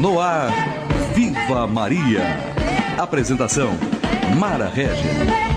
No 0.00 0.18
ar, 0.18 0.50
Viva 1.14 1.66
Maria. 1.66 2.22
Apresentação, 2.96 3.72
Mara 4.38 4.66
Regia. 4.66 5.49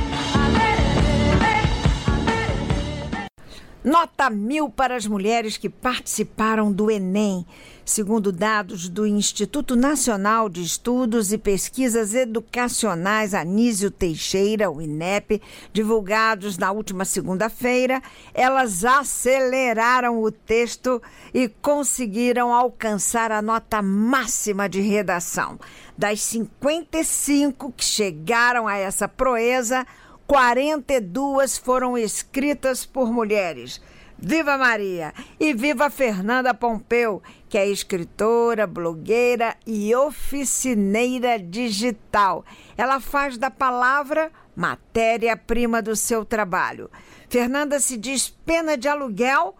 Nota 3.83 4.29
mil 4.29 4.69
para 4.69 4.95
as 4.95 5.05
mulheres 5.05 5.57
que 5.57 5.67
participaram 5.67 6.71
do 6.71 6.89
Enem, 6.89 7.45
segundo 7.83 8.31
dados 8.31 8.87
do 8.87 9.05
Instituto 9.05 9.75
Nacional 9.75 10.47
de 10.47 10.63
Estudos 10.63 11.33
e 11.33 11.37
Pesquisas 11.37 12.13
Educacionais 12.13 13.33
Anísio 13.33 13.91
Teixeira, 13.91 14.71
o 14.71 14.81
INEP, 14.81 15.41
divulgados 15.73 16.57
na 16.57 16.71
última 16.71 17.03
segunda-feira, 17.03 18.01
elas 18.33 18.85
aceleraram 18.85 20.23
o 20.23 20.31
texto 20.31 21.01
e 21.33 21.49
conseguiram 21.49 22.53
alcançar 22.53 23.33
a 23.33 23.41
nota 23.41 23.81
máxima 23.81 24.69
de 24.69 24.79
redação. 24.79 25.59
Das 25.97 26.21
55 26.21 27.73
que 27.73 27.83
chegaram 27.83 28.65
a 28.65 28.77
essa 28.77 29.09
proeza, 29.09 29.85
42 30.33 31.59
foram 31.59 31.95
escritas 31.95 32.87
por 32.87 33.13
mulheres. 33.13 33.79
Viva 34.17 34.57
Maria! 34.57 35.13
E 35.39 35.53
viva 35.53 35.91
Fernanda 35.91 36.55
Pompeu, 36.55 37.21
que 37.47 37.55
é 37.55 37.69
escritora, 37.69 38.65
blogueira 38.65 39.55
e 39.63 39.93
oficineira 39.93 41.37
digital. 41.37 42.43
Ela 42.75 42.99
faz 42.99 43.37
da 43.37 43.51
palavra 43.51 44.31
matéria-prima 44.55 45.83
do 45.83 45.95
seu 45.95 46.25
trabalho. 46.25 46.89
Fernanda 47.29 47.79
se 47.79 47.95
diz 47.95 48.27
pena 48.27 48.75
de 48.75 48.87
aluguel, 48.87 49.55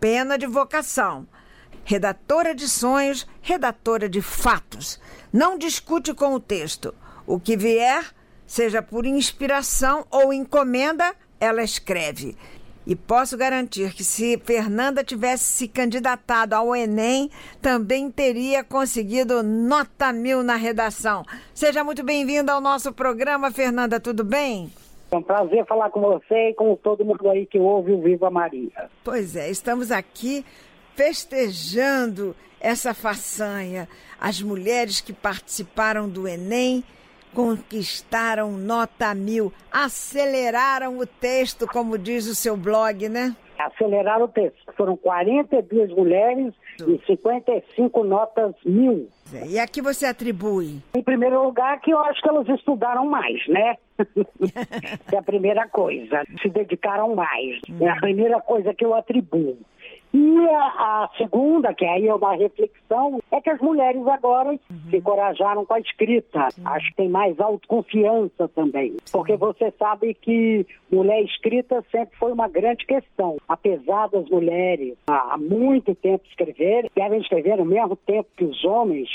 pena 0.00 0.36
de 0.36 0.46
vocação. 0.48 1.24
Redatora 1.84 2.52
de 2.52 2.68
sonhos, 2.68 3.28
redatora 3.40 4.08
de 4.08 4.20
fatos. 4.20 4.98
Não 5.32 5.56
discute 5.56 6.12
com 6.12 6.34
o 6.34 6.40
texto. 6.40 6.92
O 7.24 7.38
que 7.38 7.56
vier, 7.56 8.12
seja 8.46 8.80
por 8.82 9.04
inspiração 9.04 10.06
ou 10.10 10.32
encomenda, 10.32 11.14
ela 11.40 11.62
escreve. 11.62 12.36
E 12.86 12.94
posso 12.94 13.36
garantir 13.36 13.92
que 13.92 14.04
se 14.04 14.38
Fernanda 14.38 15.02
tivesse 15.02 15.44
se 15.44 15.66
candidatado 15.66 16.54
ao 16.54 16.74
Enem, 16.74 17.28
também 17.60 18.08
teria 18.10 18.62
conseguido 18.62 19.42
nota 19.42 20.12
mil 20.12 20.44
na 20.44 20.54
redação. 20.54 21.24
Seja 21.52 21.82
muito 21.82 22.04
bem-vinda 22.04 22.52
ao 22.52 22.60
nosso 22.60 22.92
programa, 22.92 23.50
Fernanda, 23.50 23.98
tudo 23.98 24.22
bem? 24.22 24.70
É 25.10 25.16
um 25.16 25.22
prazer 25.22 25.66
falar 25.66 25.90
com 25.90 26.00
você 26.00 26.50
e 26.50 26.54
com 26.54 26.76
todo 26.76 27.04
mundo 27.04 27.28
aí 27.28 27.44
que 27.44 27.58
ouve 27.58 27.90
o 27.90 28.00
Viva 28.00 28.30
Maria. 28.30 28.88
Pois 29.02 29.34
é, 29.34 29.50
estamos 29.50 29.90
aqui 29.90 30.44
festejando 30.94 32.36
essa 32.60 32.94
façanha. 32.94 33.88
As 34.20 34.40
mulheres 34.40 35.00
que 35.00 35.12
participaram 35.12 36.08
do 36.08 36.26
Enem 36.28 36.84
conquistaram 37.34 38.52
nota 38.52 39.14
mil, 39.14 39.52
aceleraram 39.70 40.98
o 40.98 41.06
texto, 41.06 41.66
como 41.66 41.98
diz 41.98 42.26
o 42.26 42.34
seu 42.34 42.56
blog, 42.56 43.08
né? 43.08 43.34
Aceleraram 43.58 44.26
o 44.26 44.28
texto. 44.28 44.72
Foram 44.76 44.96
42 44.96 45.90
mulheres 45.90 46.52
e 46.80 47.00
55 47.06 48.04
notas 48.04 48.54
mil. 48.64 49.08
E 49.48 49.58
a 49.58 49.66
que 49.66 49.80
você 49.80 50.06
atribui? 50.06 50.82
Em 50.94 51.02
primeiro 51.02 51.42
lugar, 51.42 51.80
que 51.80 51.90
eu 51.90 51.98
acho 51.98 52.20
que 52.20 52.28
elas 52.28 52.48
estudaram 52.48 53.06
mais, 53.06 53.46
né? 53.48 53.76
é 55.12 55.16
a 55.16 55.22
primeira 55.22 55.66
coisa. 55.68 56.22
Se 56.40 56.48
dedicaram 56.48 57.14
mais. 57.14 57.60
É 57.80 57.88
a 57.88 57.96
primeira 57.96 58.40
coisa 58.40 58.74
que 58.74 58.84
eu 58.84 58.94
atribuo. 58.94 59.56
E 60.18 60.48
a, 60.48 60.64
a, 60.64 61.10
segunda, 61.18 61.74
que 61.74 61.84
aí 61.84 62.08
é 62.08 62.14
uma 62.14 62.34
reflexão, 62.34 63.20
é 63.30 63.38
que 63.38 63.50
as 63.50 63.60
mulheres 63.60 64.06
agora 64.06 64.48
uhum. 64.48 64.58
se 64.88 64.96
encorajaram 64.96 65.66
com 65.66 65.74
a 65.74 65.78
escrita. 65.78 66.50
Sim. 66.52 66.62
Acho 66.64 66.88
que 66.88 66.96
tem 66.96 67.08
mais 67.10 67.38
autoconfiança 67.38 68.48
também. 68.48 68.92
Sim. 69.04 69.12
Porque 69.12 69.36
você 69.36 69.70
sabe 69.78 70.14
que 70.14 70.66
mulher 70.90 71.22
escrita 71.22 71.84
sempre 71.90 72.16
foi 72.16 72.32
uma 72.32 72.48
grande 72.48 72.86
questão. 72.86 73.36
Apesar 73.46 74.08
das 74.08 74.26
mulheres 74.30 74.96
há 75.06 75.36
muito 75.36 75.94
tempo 75.94 76.24
escreverem, 76.30 76.90
devem 76.96 77.20
escrever 77.20 77.58
no 77.58 77.66
mesmo 77.66 77.94
tempo 77.94 78.26
que 78.38 78.44
os 78.44 78.64
homens 78.64 79.10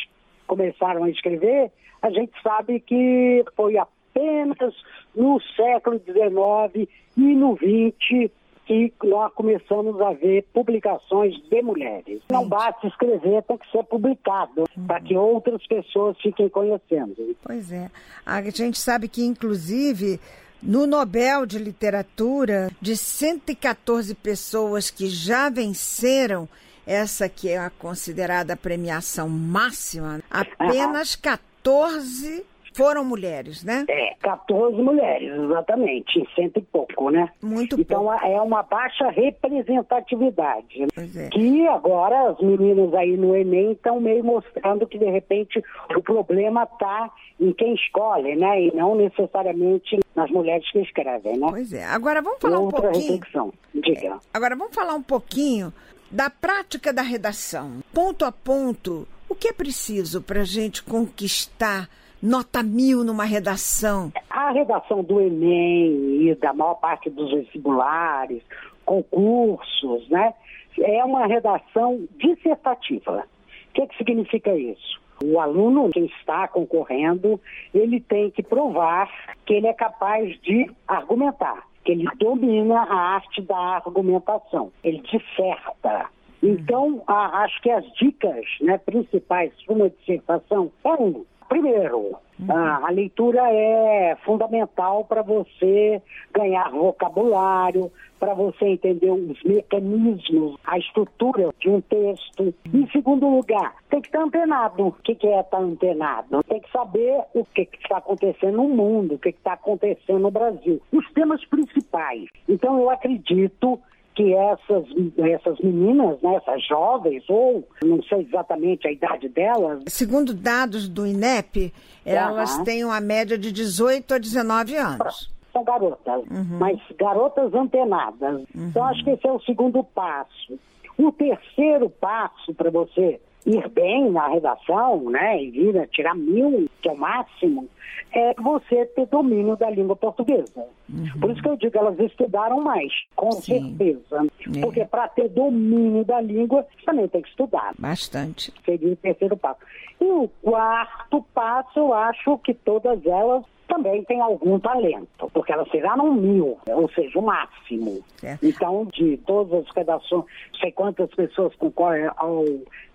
começaram 0.46 1.06
a 1.06 1.10
escrever, 1.10 1.72
a 2.04 2.12
gente 2.12 2.32
sabe 2.44 2.80
que 2.80 3.44
foi 3.56 3.76
apenas 3.76 4.76
no 5.16 5.42
século 5.56 6.00
XIX 6.00 6.88
e 7.18 7.36
no 7.36 7.58
XX 7.58 8.30
que 8.66 8.94
nós 9.04 9.34
começamos 9.34 10.00
a 10.02 10.14
ver 10.14 10.46
publicações 10.54 11.36
de 11.50 11.62
mulheres. 11.62 12.22
Não 12.30 12.48
basta 12.48 12.88
escrever, 12.88 13.44
tem 13.44 13.58
que 13.58 13.72
ser 13.72 13.84
publicado 13.84 14.64
uhum. 14.78 14.88
para 14.88 15.02
que 15.02 15.16
outras 15.16 15.66
pessoas 15.68 16.18
fiquem 16.22 16.50
conhecendo. 16.50 17.16
Pois 17.44 17.72
é. 17.72 17.90
A 18.26 18.42
gente 18.50 18.80
sabe 18.80 19.08
que, 19.08 19.24
inclusive, 19.24 20.20
no 20.62 20.86
Nobel 20.86 21.46
de 21.46 21.58
Literatura, 21.58 22.70
de 22.80 22.96
114 22.96 24.14
pessoas 24.16 24.90
que 24.90 25.08
já 25.08 25.50
venceram 25.50 26.48
essa 26.86 27.30
que 27.30 27.50
é 27.50 27.58
a 27.58 27.70
considerada 27.70 28.56
premiação 28.56 29.30
máxima, 29.30 30.20
apenas 30.30 31.16
14 31.16 32.46
foram 32.74 33.04
mulheres, 33.04 33.64
né? 33.64 33.86
É, 33.90 34.16
14 34.22 34.82
mulheres, 34.82 35.32
exatamente, 35.34 36.28
cento 36.36 36.58
e 36.58 36.62
pouco, 36.62 37.10
né? 37.10 37.30
Muito 37.42 37.80
então, 37.80 38.04
pouco. 38.06 38.26
é 38.26 38.42
uma 38.42 38.64
baixa 38.64 39.10
representatividade. 39.10 40.88
Pois 40.94 41.16
é. 41.16 41.30
Que 41.30 41.68
agora 41.68 42.30
as 42.30 42.40
meninas 42.40 42.94
aí 42.94 43.18
no 43.18 43.36
Enem 43.36 43.74
estão 43.74 44.00
meio 44.00 44.24
mostrando 44.24 44.88
que, 44.88 44.98
de 44.98 45.10
repente, 45.10 45.62
o 45.96 46.02
problema 46.02 46.64
está 46.64 47.12
em 47.40 47.52
quem 47.54 47.74
escolhe, 47.74 48.36
né? 48.36 48.62
E 48.64 48.76
não 48.76 48.96
necessariamente 48.96 50.00
nas 50.16 50.30
mulheres 50.30 50.70
que 50.72 50.80
escrevem, 50.80 51.38
né? 51.38 51.48
Pois 51.50 51.74
é. 51.74 51.86
Agora 51.86 52.22
vamos 52.22 52.40
falar 52.40 52.60
Outra 52.60 52.80
um 52.80 52.82
pouquinho. 52.84 53.12
reflexão. 53.14 53.54
Diga. 53.74 54.08
É, 54.08 54.14
agora 54.34 54.56
vamos 54.56 54.76
falar 54.76 54.94
um 54.94 55.04
pouquinho 55.04 55.74
da 56.10 56.30
prática 56.30 56.92
da 56.94 57.02
redação. 57.02 57.82
Ponto 57.94 58.26
a 58.26 58.32
ponto, 58.32 59.08
o 59.30 59.36
que 59.36 59.48
é 59.48 59.54
preciso 59.54 60.22
para 60.22 60.42
a 60.42 60.46
gente 60.46 60.84
conquistar 60.84 61.90
nota 62.22 62.62
mil 62.62 63.04
numa 63.04 63.26
redação? 63.26 64.12
A 64.30 64.52
redação 64.52 65.04
do 65.04 65.20
Enem 65.20 66.28
e 66.28 66.36
da 66.36 66.54
maior 66.54 66.76
parte 66.76 67.10
dos 67.10 67.32
vestibulares, 67.32 68.42
concursos, 68.86 70.08
né? 70.10 70.34
É 70.80 71.04
uma 71.04 71.26
redação 71.26 72.08
dissertativa. 72.18 73.26
O 73.70 73.74
que, 73.74 73.88
que 73.88 73.98
significa 73.98 74.56
isso? 74.56 75.00
O 75.24 75.40
aluno 75.40 75.90
que 75.92 76.00
está 76.00 76.48
concorrendo, 76.48 77.40
ele 77.74 78.00
tem 78.02 78.32
que 78.32 78.42
provar 78.42 79.10
que 79.46 79.54
ele 79.54 79.68
é 79.68 79.74
capaz 79.74 80.40
de 80.42 80.70
argumentar, 80.88 81.68
que 81.86 81.92
ele 81.92 82.08
domina 82.18 82.82
a 82.82 82.96
arte 83.16 83.42
da 83.42 83.56
argumentação, 83.56 84.72
ele 84.84 85.02
disserta. 85.02 86.10
Então, 86.42 87.04
a, 87.06 87.44
acho 87.44 87.62
que 87.62 87.70
as 87.70 87.86
dicas 87.94 88.46
né, 88.62 88.80
principais 88.80 89.54
para 89.64 89.76
uma 89.76 89.90
dissertação 89.90 90.72
é 90.84 90.90
um, 90.90 91.24
Primeiro, 91.52 92.16
uhum. 92.40 92.50
a, 92.50 92.88
a, 92.88 92.90
leitura 92.92 93.42
é 93.52 94.16
fundamental 94.24 95.04
para 95.04 95.22
você 95.22 96.02
ganhar 96.34 96.72
vocabulário, 96.72 97.92
para 98.18 98.34
você 98.34 98.68
entender 98.68 99.12
os 99.12 99.44
mecanismos, 99.44 100.58
a 100.66 100.78
estrutura 100.78 101.50
de 101.60 101.70
um 101.70 101.82
texto. 101.82 102.54
Em 102.74 102.90
segundo 102.92 103.28
lugar, 103.28 103.76
tem 103.90 104.00
que 104.00 104.08
estar 104.08 104.24
antenado. 104.24 104.88
O 104.88 104.92
que, 104.94 105.14
que 105.14 105.28
é 105.28 105.42
estar 105.42 105.58
antenado? 105.58 106.42
Tem 106.46 106.62
que 106.62 106.72
saber 106.72 107.22
o 107.34 107.44
que 107.44 107.68
está 107.84 107.98
acontecendo 107.98 108.56
no 108.56 108.70
mundo, 108.70 109.16
o 109.16 109.20
que 109.20 109.28
está 109.28 109.52
acontecendo 109.52 110.20
no 110.20 110.32
Brasil. 110.32 110.82
Os 110.90 111.06
temas 111.12 111.44
principais. 111.44 112.30
Então, 112.48 112.80
eu 112.80 112.90
acredito 112.90 113.78
que 114.16 114.34
essas, 114.34 114.86
essas 115.18 115.60
meninas, 115.60 116.22
né, 116.22 116.36
essas 116.36 116.66
jovens, 116.68 117.24
ou 117.30 117.68
não 117.84 118.02
sei 118.04 118.22
exatamente 118.22 118.88
a 118.88 118.92
idade 118.92 119.30
delas. 119.30 119.84
Segundo 119.88 120.34
dados 120.34 120.88
do 120.88 121.08
INEP, 121.08 121.74
elas 122.06 122.58
uhum. 122.58 122.64
têm 122.64 122.84
uma 122.84 123.00
média 123.00 123.38
de 123.38 123.52
18 123.52 124.14
a 124.14 124.18
19 124.18 124.76
anos. 124.76 125.32
São 125.54 125.64
garotas, 125.64 126.24
uhum. 126.30 126.58
mas 126.60 126.80
garotas 126.98 127.54
antenadas. 127.54 128.42
Uhum. 128.56 128.68
Então, 128.70 128.84
acho 128.86 129.04
que 129.04 129.12
esse 129.12 129.28
é 129.28 129.32
o 129.32 129.42
segundo 129.42 129.84
passo. 129.84 130.60
O 130.98 131.12
terceiro 131.12 131.90
passo 131.90 132.54
para 132.54 132.70
você 132.70 133.20
ir 133.46 133.68
bem 133.70 134.12
na 134.12 134.28
redação, 134.28 135.10
né, 135.10 135.42
e 135.42 135.52
vir 135.52 135.78
a 135.78 135.88
tirar 135.88 136.16
mil, 136.16 136.70
que 136.82 136.90
é 136.90 136.92
o 136.92 136.98
máximo, 136.98 137.68
é 138.14 138.34
você 138.36 138.86
ter 138.88 139.06
domínio 139.08 139.56
da 139.56 139.70
língua 139.70 139.96
portuguesa. 139.96 140.66
Uhum. 140.90 141.20
Por 141.20 141.32
isso 141.32 141.42
que 141.42 141.50
eu 141.50 141.56
digo, 141.56 141.78
elas 141.78 142.00
estudaram 142.00 142.62
mais, 142.62 142.92
com 143.16 143.32
Sim. 143.32 143.76
certeza. 143.78 144.28
É. 144.56 144.62
Porque 144.62 144.86
para 144.86 145.08
ter 145.08 145.30
domínio 145.30 146.04
da 146.04 146.20
língua, 146.20 146.64
você 146.64 146.86
também 146.86 147.08
tem 147.08 147.22
que 147.22 147.30
estudar. 147.30 147.74
Bastante. 147.80 148.54
Seria 148.66 148.94
o 148.94 148.96
terceiro 148.96 149.38
passo. 149.38 149.60
E 150.00 150.06
o 150.06 150.30
quarto 150.42 151.26
passo, 151.34 151.80
eu 151.80 151.94
acho 151.94 152.38
que 152.40 152.54
todas 152.54 153.06
elas 153.06 153.44
também 153.72 154.04
têm 154.04 154.20
algum 154.20 154.60
talento, 154.60 155.32
porque 155.34 155.54
elas 155.54 155.68
tiraram 155.70 156.14
mil, 156.14 156.58
ou 156.68 156.90
seja, 156.90 157.18
o 157.18 157.22
máximo. 157.22 158.04
Então, 158.44 158.86
de 158.92 159.16
todas 159.26 159.66
as 159.66 159.74
redações, 159.74 160.26
não 160.52 160.60
sei 160.60 160.72
quantas 160.74 161.10
pessoas 161.12 161.56
concorrem 161.56 162.10
ao 162.18 162.44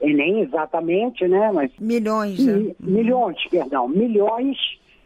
Enem 0.03 0.43
exatamente, 0.43 1.27
né? 1.27 1.51
Mas, 1.53 1.71
milhões, 1.81 2.45
né? 2.45 2.53
Uhum. 2.53 2.75
Milhões, 2.81 3.49
perdão, 3.49 3.89
milhões 3.89 4.59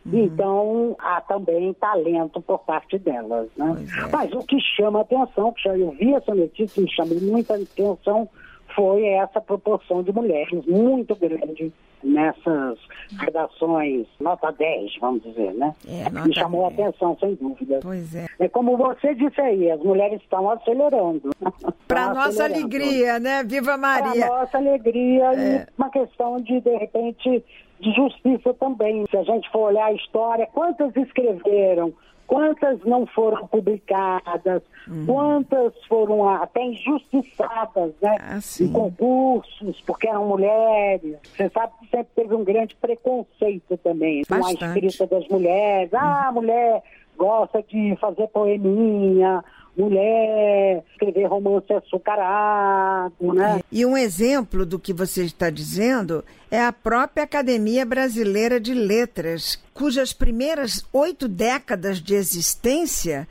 Uhum. 0.07 0.25
Então, 0.25 0.97
há 0.99 1.21
também 1.21 1.75
talento 1.75 2.41
por 2.41 2.61
parte 2.61 2.99
delas. 2.99 3.49
Né? 3.55 3.85
É. 3.99 4.11
Mas 4.11 4.33
o 4.33 4.39
que 4.39 4.59
chama 4.59 5.03
atenção, 5.03 5.53
que 5.53 5.63
já 5.63 5.77
eu 5.77 5.91
vi 5.91 6.15
essa 6.15 6.35
notícia 6.35 6.81
e 6.81 6.85
me 6.85 6.91
chamou 6.91 7.21
muita 7.21 7.55
atenção, 7.55 8.27
foi 8.75 9.05
essa 9.07 9.41
proporção 9.41 10.03
de 10.03 10.13
mulheres 10.13 10.65
muito 10.67 11.15
grande 11.15 11.73
nessas 12.03 12.79
redações 13.19 14.07
nota 14.19 14.51
10, 14.51 14.97
vamos 15.01 15.23
dizer, 15.23 15.53
né? 15.55 15.75
É, 15.87 16.09
Me 16.11 16.35
chamou 16.35 16.69
10. 16.71 16.81
a 16.81 16.89
atenção, 16.89 17.17
sem 17.21 17.35
dúvida. 17.35 17.81
Pois 17.83 18.15
é. 18.15 18.27
É 18.39 18.49
como 18.49 18.77
você 18.77 19.15
disse 19.15 19.41
aí, 19.41 19.71
as 19.71 19.81
mulheres 19.81 20.21
estão 20.23 20.51
acelerando. 20.51 21.31
Para 21.87 22.15
nossa 22.15 22.45
alegria, 22.45 23.19
né? 23.19 23.43
Viva 23.45 23.77
Maria! 23.77 24.27
Para 24.27 24.41
nossa 24.41 24.59
alegria 24.59 25.33
é. 25.35 25.67
e 25.67 25.67
uma 25.77 25.91
questão 25.91 26.41
de, 26.41 26.61
de 26.61 26.77
repente, 26.77 27.45
de 27.81 27.93
justiça 27.93 28.55
também. 28.55 29.05
Se 29.11 29.17
a 29.17 29.23
gente 29.23 29.51
for 29.51 29.71
olhar 29.71 29.87
a 29.87 29.93
história, 29.93 30.47
quantas 30.53 30.95
escreveram, 30.97 31.93
quantas 32.31 32.79
não 32.85 33.05
foram 33.07 33.45
publicadas, 33.49 34.63
uhum. 34.87 35.05
quantas 35.05 35.75
foram 35.89 36.29
até 36.29 36.63
injustiçadas 36.63 37.93
né, 38.01 38.17
ah, 38.21 38.39
em 38.61 38.73
concursos, 38.73 39.81
porque 39.85 40.09
eram 40.09 40.29
mulheres. 40.29 41.17
Você 41.25 41.51
sabe 41.51 41.73
que 41.81 41.89
sempre 41.89 42.13
teve 42.15 42.33
um 42.33 42.45
grande 42.45 42.77
preconceito 42.77 43.77
também 43.79 44.23
com 44.25 44.35
a 44.35 44.53
escrita 44.53 45.09
das 45.09 45.27
mulheres. 45.27 45.93
Ah, 45.93 46.29
a 46.29 46.33
mulher 46.33 46.85
gosta 47.19 47.65
de 47.65 47.97
fazer 48.01 48.29
poeminha, 48.29 49.43
mulher, 49.81 50.85
escrever 50.93 51.27
romance 51.27 51.73
açucarado, 51.73 53.35
né? 53.35 53.61
E 53.73 53.85
um 53.87 53.97
exemplo 53.97 54.67
do 54.67 54.79
que 54.79 54.93
você 54.93 55.25
está 55.25 55.49
dizendo 55.51 56.25
é 56.51 56.61
a 56.61 56.73
própria 56.73 57.25
Academia 57.25 57.87
Brasileira 57.87 58.61
de 58.61 58.75
Letras, 58.75 59.63
cujas 59.73 60.13
primeiras 60.13 60.85
oito 60.93 61.27
décadas 61.27 62.01
de 62.01 62.15
existência 62.15 63.27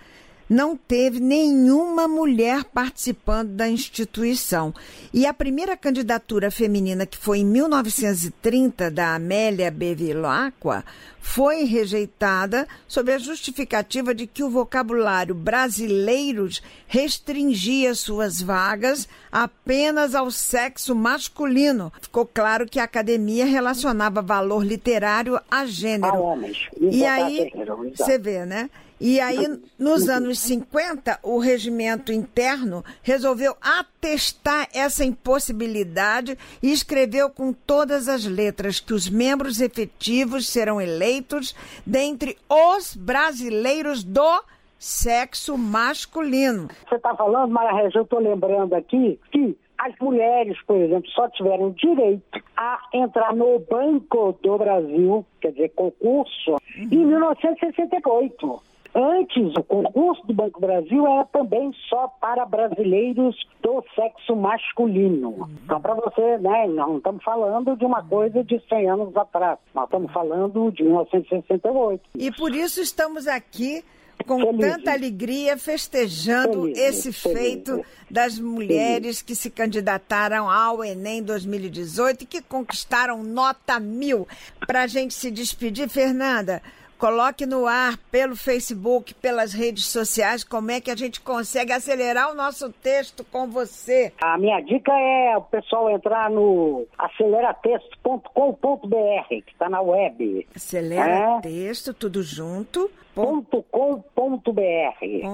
não 0.49 0.75
teve 0.75 1.19
nenhuma 1.19 2.07
mulher 2.07 2.63
participando 2.63 3.51
da 3.51 3.69
instituição. 3.69 4.73
E 5.13 5.25
a 5.27 5.33
primeira 5.33 5.77
candidatura 5.77 6.49
feminina, 6.49 7.05
que 7.05 7.17
foi 7.17 7.39
em 7.39 7.45
1930, 7.45 8.89
da 8.89 9.15
Amélia 9.15 9.69
Bevilacqua, 9.69 10.83
foi 11.21 11.63
rejeitada 11.65 12.67
sob 12.87 13.13
a 13.13 13.19
justificativa 13.19 14.15
de 14.15 14.25
que 14.25 14.43
o 14.43 14.49
vocabulário 14.49 15.35
brasileiros 15.35 16.63
restringia 16.87 17.93
suas 17.93 18.41
vagas 18.41 19.07
apenas 19.31 20.15
ao 20.15 20.31
sexo 20.31 20.95
masculino. 20.95 21.93
Ficou 22.01 22.25
claro 22.25 22.65
que 22.65 22.79
a 22.79 22.85
academia 22.85 23.45
relacionava 23.45 24.21
valor 24.21 24.65
literário 24.65 25.39
a 25.51 25.65
gênero. 25.65 26.13
A 26.13 26.19
homens. 26.19 26.67
E 26.79 27.05
aí, 27.05 27.51
você 27.95 28.17
vê, 28.17 28.45
né? 28.45 28.69
E 28.99 29.19
aí, 29.21 29.61
nos 29.77 30.09
anos 30.09 30.39
50, 30.39 31.19
o 31.23 31.39
regimento 31.39 32.11
interno 32.11 32.83
resolveu 33.01 33.55
atestar 33.61 34.67
essa 34.73 35.05
impossibilidade 35.05 36.37
e 36.61 36.71
escreveu 36.71 37.29
com 37.29 37.53
todas 37.53 38.09
as 38.09 38.25
letras 38.25 38.79
que 38.79 38.93
os 38.93 39.09
membros 39.09 39.61
efetivos 39.61 40.49
serão 40.49 40.81
eleitos 40.81 41.55
dentre 41.85 42.37
os 42.49 42.93
brasileiros 42.93 44.03
do 44.03 44.43
sexo 44.77 45.57
masculino. 45.57 46.67
Você 46.87 46.95
está 46.95 47.15
falando, 47.15 47.51
Maria 47.51 47.83
Regia, 47.83 47.99
eu 47.99 48.03
estou 48.03 48.19
lembrando 48.19 48.73
aqui 48.73 49.17
que 49.31 49.57
as 49.77 49.97
mulheres, 49.99 50.61
por 50.63 50.75
exemplo, 50.75 51.09
só 51.11 51.29
tiveram 51.29 51.71
direito 51.71 52.43
a 52.55 52.81
entrar 52.93 53.33
no 53.33 53.59
Banco 53.59 54.37
do 54.43 54.57
Brasil, 54.57 55.25
quer 55.39 55.51
dizer, 55.51 55.69
concurso, 55.69 56.51
uhum. 56.51 56.89
em 56.91 57.05
1968. 57.05 58.68
Antes, 58.93 59.53
o 59.55 59.63
concurso 59.63 60.25
do 60.25 60.33
Banco 60.33 60.59
Brasil 60.59 61.05
era 61.05 61.25
também 61.25 61.71
só 61.89 62.07
para 62.19 62.45
brasileiros 62.45 63.35
do 63.61 63.83
sexo 63.95 64.35
masculino. 64.35 65.49
Então, 65.63 65.79
para 65.79 65.93
você, 65.93 66.37
né, 66.39 66.67
não 66.67 66.97
estamos 66.97 67.23
falando 67.23 67.75
de 67.75 67.85
uma 67.85 68.03
coisa 68.03 68.43
de 68.43 68.59
100 68.67 68.89
anos 68.89 69.15
atrás, 69.15 69.59
nós 69.75 69.85
estamos 69.85 70.11
falando 70.11 70.71
de 70.71 70.83
1968. 70.83 72.03
E 72.15 72.31
por 72.31 72.53
isso 72.53 72.81
estamos 72.81 73.27
aqui 73.27 73.83
com 74.25 74.41
Feliz. 74.41 74.59
tanta 74.59 74.91
alegria 74.91 75.57
festejando 75.57 76.63
Feliz. 76.63 76.77
esse 76.77 77.13
Feliz. 77.13 77.39
feito 77.39 77.85
das 78.09 78.39
mulheres 78.39 79.21
que 79.21 79.35
se 79.35 79.49
candidataram 79.49 80.49
ao 80.49 80.83
Enem 80.83 81.23
2018 81.23 82.23
e 82.23 82.25
que 82.25 82.41
conquistaram 82.41 83.23
nota 83.23 83.79
mil. 83.79 84.27
Para 84.67 84.83
a 84.83 84.87
gente 84.87 85.13
se 85.13 85.31
despedir, 85.31 85.87
Fernanda, 85.89 86.61
Coloque 86.99 87.45
no 87.45 87.65
ar 87.65 87.95
pelo 88.11 88.35
Facebook, 88.35 89.13
pelas 89.13 89.53
redes 89.53 89.85
sociais, 89.85 90.43
como 90.43 90.69
é 90.69 90.81
que 90.81 90.91
a 90.91 90.97
gente 90.97 91.21
consegue 91.21 91.71
acelerar 91.71 92.29
o 92.29 92.35
nosso 92.35 92.69
texto 92.73 93.23
com 93.23 93.47
você. 93.47 94.11
A 94.21 94.37
minha 94.37 94.59
dica 94.59 94.91
é 94.91 95.37
o 95.37 95.41
pessoal 95.41 95.89
entrar 95.89 96.29
no 96.29 96.85
aceleratexto.com.br, 96.97 99.29
que 99.29 99.51
está 99.53 99.69
na 99.69 99.79
web. 99.79 100.45
Acelera 100.53 101.37
é? 101.37 101.39
texto, 101.39 101.93
tudo 101.93 102.21
junto. 102.21 102.91
.com.br, 103.19 104.55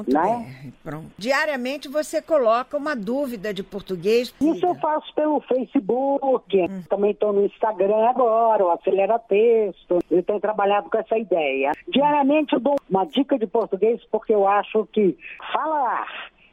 né? 0.08 0.72
Pronto. 0.84 1.12
Diariamente 1.18 1.88
você 1.88 2.22
coloca 2.22 2.78
uma 2.78 2.96
dúvida 2.96 3.54
de 3.54 3.64
português. 3.64 4.34
Isso 4.42 4.66
eu 4.66 4.76
faço 4.76 5.14
pelo 5.14 5.40
Facebook, 5.42 6.62
hum. 6.62 6.84
também 6.90 7.12
estou 7.12 7.34
no 7.34 7.46
Instagram 7.46 8.08
agora, 8.10 8.66
o 8.66 8.72
Acelera 8.72 9.20
Texto. 9.20 10.00
Eu 10.10 10.24
tenho 10.24 10.40
trabalhado 10.40 10.90
com 10.90 10.98
essa 10.98 11.18
ideia. 11.18 11.72
Diariamente 11.88 12.54
eu 12.54 12.60
dou 12.60 12.76
uma 12.90 13.06
dica 13.06 13.38
de 13.38 13.48
português 13.48 14.02
porque 14.12 14.34
eu 14.34 14.48
acho 14.48 14.88
que 14.92 15.18
falar 15.54 16.08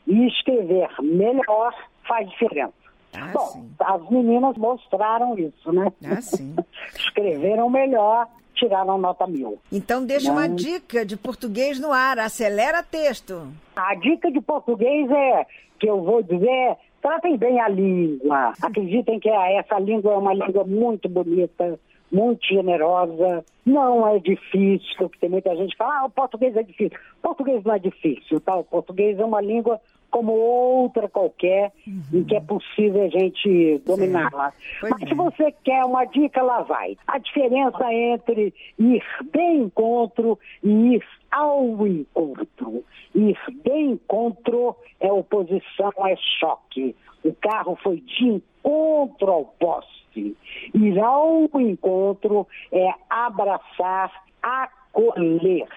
e 0.07 0.27
escrever 0.27 0.89
melhor 1.01 1.75
faz 2.07 2.29
diferença. 2.31 2.73
Ah, 3.15 3.31
Bom, 3.33 3.47
sim. 3.47 3.71
as 3.79 4.11
meninas 4.11 4.57
mostraram 4.57 5.39
isso, 5.39 5.71
né? 5.73 5.93
Ah, 6.05 6.21
sim. 6.21 6.57
Escreveram 6.97 7.69
melhor 7.69 8.27
tiraram 8.63 8.97
nota 8.97 9.27
mil. 9.27 9.59
Então 9.73 10.05
deixa 10.05 10.31
uma 10.31 10.49
dica 10.49 11.05
de 11.05 11.17
português 11.17 11.81
no 11.81 11.91
ar, 11.93 12.19
acelera 12.19 12.83
texto. 12.83 13.49
A 13.75 13.95
dica 13.97 14.31
de 14.31 14.41
português 14.41 15.11
é, 15.11 15.47
que 15.81 15.89
eu 15.89 16.03
vou 16.03 16.23
dizer, 16.23 16.77
tratem 17.01 17.37
bem 17.37 17.61
a 17.61 17.69
língua. 17.69 18.53
Acreditem 18.63 19.19
que 19.19 19.29
essa 19.29 19.79
língua 19.81 20.13
é 20.13 20.17
uma 20.17 20.33
língua 20.33 20.65
muito 20.65 21.09
bonita, 21.09 21.79
muito 22.11 22.47
generosa, 22.47 23.45
não 23.67 24.07
é 24.07 24.19
difícil, 24.19 24.97
porque 24.99 25.19
tem 25.19 25.31
muita 25.31 25.57
gente 25.57 25.73
que 25.73 25.79
fala, 25.79 26.01
ah, 26.01 26.05
o 26.05 26.11
português 26.11 26.57
é 26.57 26.63
difícil. 26.63 26.99
O 27.19 27.23
português 27.23 27.65
não 27.65 27.75
é 27.75 27.79
difícil, 27.79 28.41
tá? 28.41 28.57
O 28.57 28.65
português 28.65 29.19
é 29.19 29.25
uma 29.25 29.41
língua 29.41 29.81
como 30.13 30.33
outra 30.33 31.09
qualquer 31.09 31.73
uhum. 31.87 32.21
em 32.21 32.25
que 32.25 32.37
é 32.37 32.41
possível 32.41 33.03
a 33.03 33.09
gente 33.09 33.81
dominá-la. 33.85 34.53
Mas 34.83 35.03
é. 35.03 35.07
se 35.07 35.15
você 35.15 35.51
quer 35.65 35.85
uma 35.85 36.05
dica, 36.05 36.41
lá 36.43 36.61
vai. 36.63 36.97
A 37.09 37.19
diferença 37.19 37.93
entre 37.93 38.55
ir 38.79 39.03
de 39.33 39.43
encontro 39.43 40.39
e 40.63 40.97
ir 40.97 41.05
ao 41.31 41.87
encontro. 41.87 42.85
Ir 43.15 43.39
de 43.65 43.73
encontro 43.73 44.77
é 45.01 45.11
oposição, 45.11 45.93
é 46.07 46.15
choque. 46.39 46.95
O 47.25 47.35
carro 47.35 47.77
foi 47.83 48.01
de 48.01 48.25
encontro 48.27 49.33
ao 49.33 49.45
poste. 49.59 50.37
Ir 50.75 50.99
ao 51.01 51.49
encontro 51.59 52.47
é 52.71 52.91
abraçar, 53.09 54.13
acolher. 54.43 55.69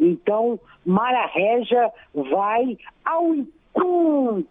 Então, 0.00 0.58
Mara 0.84 1.26
Regia 1.26 1.90
vai 2.14 2.78
ao 3.04 3.34
encontro 3.34 4.44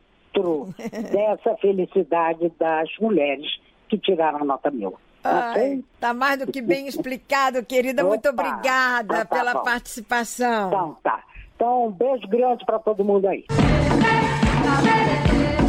dessa 1.12 1.56
felicidade 1.58 2.51
das 2.60 2.89
mulheres 3.01 3.48
que 3.89 3.98
tiraram 3.98 4.41
a 4.41 4.46
nota 4.46 4.70
mil. 4.70 4.96
Ai, 5.24 5.84
tá 6.00 6.13
mais 6.13 6.39
do 6.39 6.50
que 6.50 6.62
bem 6.62 6.88
explicado, 6.88 7.63
querida. 7.65 8.03
Opa, 8.03 8.10
Muito 8.10 8.29
obrigada 8.29 9.18
tá, 9.18 9.25
tá 9.25 9.36
pela 9.36 9.53
bom. 9.53 9.63
participação. 9.63 10.68
Então, 10.68 10.98
tá. 11.03 11.24
Então, 11.56 11.88
um 11.88 11.91
beijo 11.91 12.25
grande 12.27 12.63
para 12.65 12.79
todo 12.79 13.03
mundo 13.03 13.27
aí. 13.27 13.46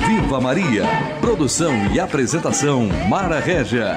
Viva 0.07 0.41
Maria! 0.41 0.85
Produção 1.21 1.73
e 1.93 1.99
apresentação 1.99 2.87
Mara 3.09 3.41
Régia. 3.41 3.95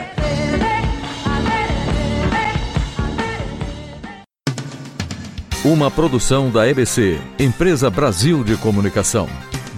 Uma 5.66 5.90
produção 5.90 6.52
da 6.52 6.68
EBC, 6.68 7.22
Empresa 7.40 7.90
Brasil 7.90 8.44
de 8.44 8.58
Comunicação. 8.58 9.30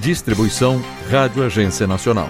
Distribuição 0.01 0.83
Rádio 1.11 1.43
Agência 1.43 1.85
Nacional. 1.85 2.29